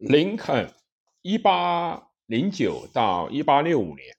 [0.00, 0.72] 林肯，
[1.20, 4.16] 一八零九到一八六五年，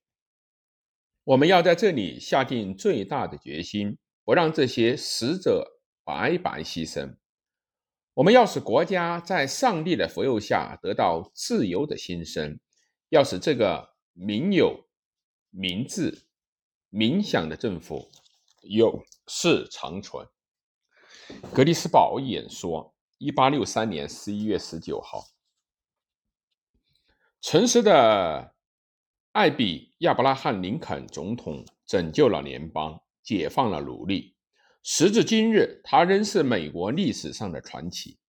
[1.23, 7.15] 我们要在这里下定最大的决心，不让这些死者白白牺牲。
[8.13, 12.59] 我们要使国家在上帝的福佑下得到自由的新生，
[13.09, 14.87] 要使这个民有、
[15.49, 16.25] 民治、
[16.89, 18.11] 民享的政府
[18.61, 20.27] 永世长存。
[21.51, 25.23] 格里斯堡演说，一八六三年十一月十九号。
[27.41, 28.53] 诚实的
[29.31, 34.35] 艾比亚伯拉罕·林肯总统拯救了联邦，解放了奴隶。
[34.83, 38.19] 时至今日，他仍是美国历史上的传奇。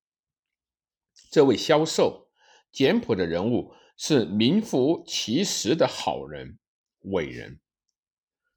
[1.30, 2.30] 这位消瘦、
[2.72, 6.58] 简朴的人物是名副其实的好人、
[7.02, 7.60] 伟人。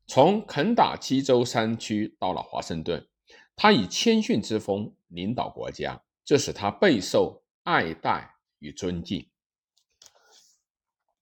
[0.08, 3.06] 从肯塔基州山区到了华盛顿，
[3.58, 9.30] 他以谦逊之风领导国家，这使他备受爱戴与尊敬。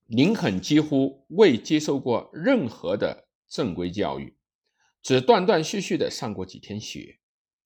[0.08, 4.36] 林肯几乎未接受过任何的正规教育，
[5.02, 7.20] 只断断续续的上过几天学，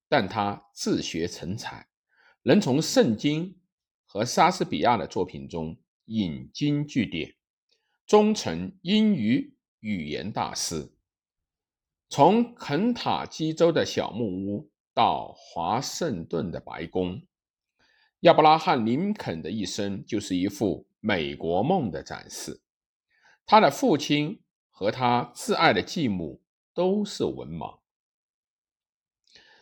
[0.07, 1.87] 但他自学成才，
[2.43, 3.57] 能从圣经
[4.05, 7.35] 和莎士比亚的作品中引经据典，
[8.05, 10.91] 终成英语语言大师。
[12.07, 17.21] 从肯塔基州的小木屋到华盛顿的白宫，
[18.21, 20.87] 亚伯拉罕·林肯的一生就是一幅。
[21.07, 22.61] 美国梦的展示。
[23.45, 27.79] 他的父亲和他挚爱的继母都是文盲。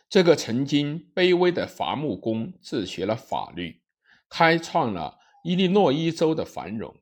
[0.08, 3.80] 这个曾经卑微的伐木工自学了法律，
[4.28, 6.96] 开创了伊利诺伊州的繁荣，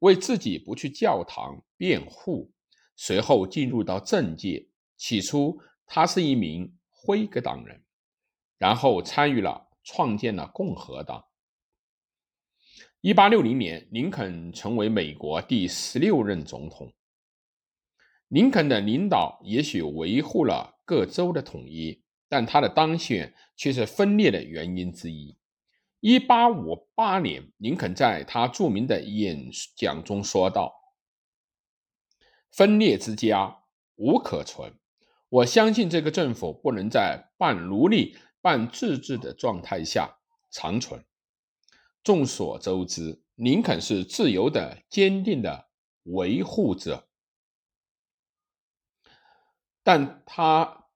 [0.00, 2.52] 为自己不去教堂辩护。
[2.96, 7.82] 随后进入到政界，起初他是一名辉格党人，
[8.58, 11.24] 然后参与了创建了共和党。
[13.02, 16.92] 一八六零年，林肯成为美国第十六任总统。
[18.28, 25.36] 林肯的领导也许维护了各州的统一，但他的当选却是分裂的原因之一。
[26.00, 30.74] 一八五八年，林肯在他著名的演讲中说道
[32.50, 33.62] ：“分裂之家
[33.94, 34.72] 无可存。
[35.28, 40.18] 我相信这个政府不能在半奴隶半自治的状态下
[40.50, 41.04] 长存。”
[42.06, 45.66] 众所周知，林肯是自由的坚定的
[46.04, 47.08] 维护者，
[49.82, 50.86] 但他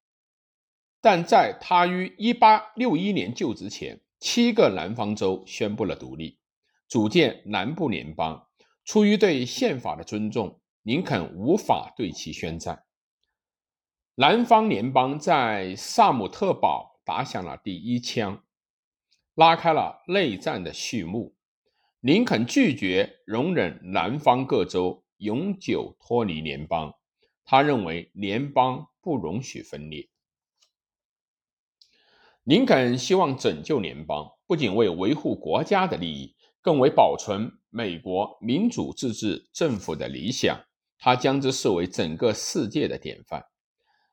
[1.01, 6.39] 但在他于一八六一年就职前，七个南方州宣布了独立，
[6.87, 8.47] 组建南部联邦。
[8.85, 12.85] 出于对宪法的尊重，林肯无法对其宣战。
[14.15, 18.45] 南方联邦在萨姆特堡打响了第一枪。
[19.41, 21.35] 拉开了内战的序幕。
[22.01, 26.95] 林肯拒绝容忍南方各州永久脱离联邦，
[27.47, 30.11] 他认为联邦不容许分裂。
[32.45, 40.61] 林肯希望拯救联邦，不仅为维护国家的利益，更为保存美国民主自治政府的理想。
[40.99, 43.43] 他将之视为整个世界的典范。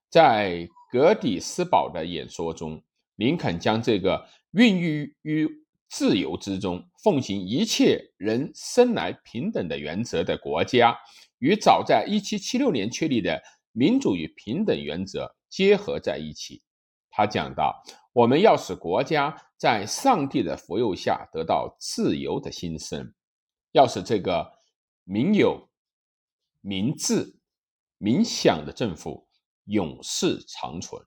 [0.09, 2.81] 在格底斯堡的演说中，
[3.17, 4.28] 林肯将这个。
[4.51, 5.47] 孕育于
[5.88, 10.97] 自由之中，奉行一切人生来平等的原则的国家，
[11.38, 16.63] 与早在1776年确立的民主与平等原则结合在一起。
[17.11, 17.83] 他讲到
[18.13, 23.13] ：“我们要使国家在上帝的福佑下得到自由的新生，
[23.73, 24.53] 要使这个
[25.03, 25.69] 民有、
[26.61, 27.35] 民治、
[28.00, 29.27] 民享的政府
[29.66, 31.00] 永世长存。”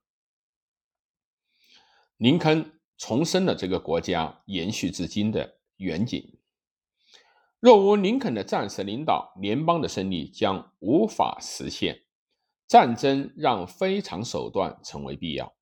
[2.21, 2.73] 林肯。
[3.03, 6.39] 重申了这个国家延续至今的远景。
[7.59, 12.03] 若无林肯的战时领导，联邦的胜利将无法实现。
[12.69, 15.55] 战争让非常手段成为必要。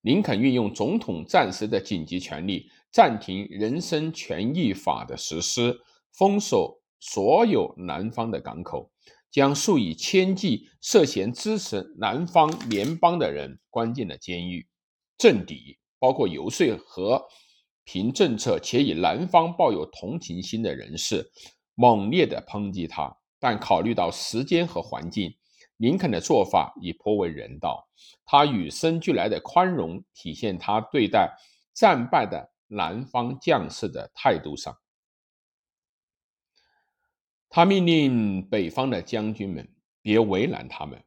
[0.00, 5.80] 林肯运用总统战时的紧急权力，暂停人身权益法的实施，
[6.12, 8.90] 封锁所有南方的港口，
[9.30, 14.66] 将数以千计涉嫌支持南方联邦的人关进了监狱，
[15.20, 15.76] 政敌。
[16.02, 17.22] 包括游说和
[17.84, 21.30] 平政策且以南方抱有同情心的人士，
[21.74, 23.14] 猛烈地抨击他。
[23.38, 25.30] 但考虑到时间和环境，
[25.76, 27.86] 林肯的做法已颇为人道。
[28.24, 31.36] 他与生俱来的宽容体现他对待
[31.74, 34.74] 战败的南方将士的态度上。
[37.50, 39.68] 他命令北方的将军们
[40.00, 41.04] 别为难他们。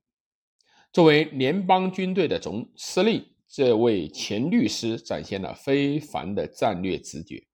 [0.91, 3.32] 作为联邦军队的总司令。
[3.55, 7.45] 这位前律师展现了非凡的战略直觉，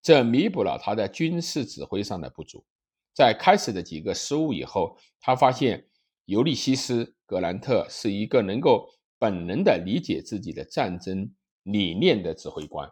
[0.00, 2.64] 这弥补了他在军事指挥上的不足。
[3.12, 5.86] 在开始的几个失误以后，他发现
[6.24, 8.88] 尤利西斯·格兰特是一个能够
[9.18, 11.30] 本能的理解自己的战争
[11.64, 12.90] 理念的指挥官，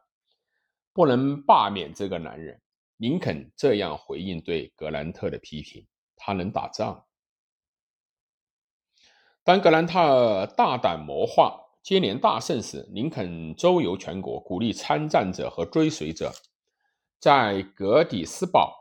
[0.92, 2.60] 不能罢免这个男人。
[2.98, 7.06] 林肯这样回应对格兰特的批评：“他能打仗。”
[9.42, 16.32] 当格兰特大胆谋划、接连大胜时，林肯周游全国，鼓励参战者和追随者。
[17.18, 18.72] 在格底斯堡，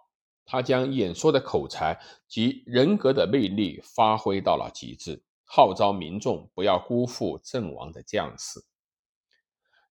[0.45, 8.59] 他将演说的口才及人格的魅力发挥到了极致，号召民众不要辜负阵亡的将士。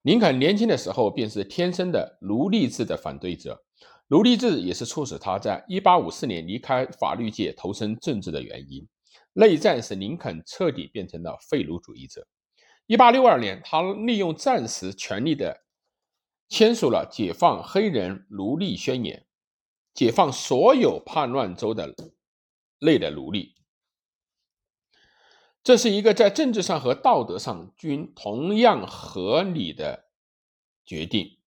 [0.03, 3.61] 林肯年轻的时候便是天生的奴隶制的反对者，
[4.07, 8.87] 奴隶制也是促使他在1854年离开法律界投身政治的原因。
[9.33, 12.27] 内战使林肯彻底变成了废奴主义者。
[12.91, 15.63] 1862年，他利用战时权力的。
[16.49, 19.29] 签署了解放黑人奴隶宣言，
[19.95, 21.95] 解放所有叛乱州的
[22.81, 23.55] 内的奴隶。
[25.63, 30.11] 这是一个在政治上和道德上均同样合理的
[30.85, 31.39] 决定。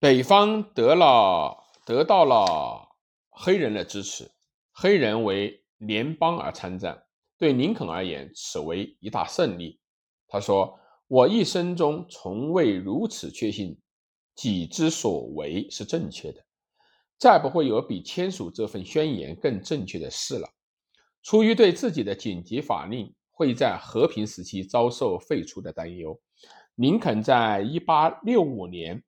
[0.00, 2.96] 北方得了得到了
[3.30, 4.32] 黑人的支持，
[4.72, 7.06] 黑人为联邦而参战，
[7.38, 9.78] 对林肯而言，此为一大胜利。
[10.28, 10.78] 他说。
[11.06, 13.78] 我一生中从未如此确信
[14.34, 16.42] 己之所为是正确的，
[17.18, 20.48] 再不会有比签署这份宣言更正确的事了。
[21.22, 26.18] 出于对自己的紧急法令会在和平时期遭受废除的担忧，
[26.76, 29.04] 林肯在1865年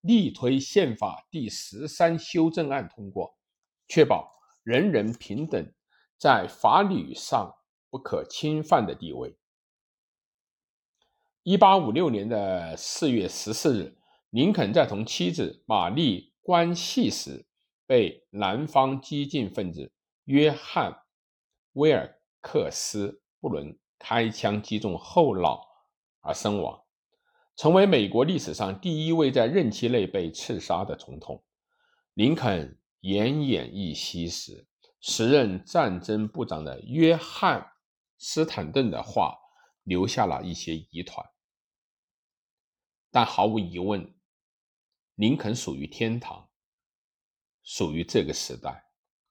[0.00, 3.38] 力推宪法第十三修正案通过，
[3.86, 4.28] 确保
[4.64, 5.72] 人人平等
[6.20, 7.56] 在法律上
[7.88, 9.34] 不可侵犯的地位。
[11.42, 13.96] 一八五六年的四月十四日，
[14.28, 17.46] 林肯在同妻子玛丽关系时，
[17.86, 19.90] 被南方激进分子
[20.24, 20.92] 约翰·
[21.72, 23.08] 威尔克斯·
[23.40, 25.66] 布伦开枪击中后脑
[26.20, 26.82] 而身亡，
[27.56, 31.42] 成为美国历史上第一位在任期内被刺杀的总统。
[32.12, 34.66] 林肯奄奄一息时，
[35.00, 37.60] 时任战争部长的约翰·
[38.18, 39.36] 斯坦顿的话。
[39.84, 41.26] 留下了一些疑团，
[43.10, 44.14] 但毫无疑问，
[45.14, 46.50] 林肯属于天堂，
[47.62, 48.89] 属于这个时代。